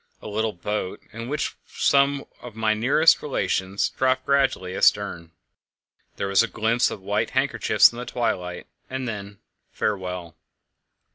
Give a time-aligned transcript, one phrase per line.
[0.19, 5.29] A little boat, in which were some of my nearest relations, dropped gradually astern.
[6.15, 9.37] There was a glimpse of white handkerchiefs in the twilight, and then
[9.69, 10.35] farewell!